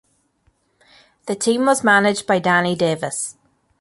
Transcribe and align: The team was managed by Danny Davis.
The 1.27 1.35
team 1.35 1.67
was 1.67 1.83
managed 1.83 2.25
by 2.25 2.39
Danny 2.39 2.75
Davis. 2.75 3.37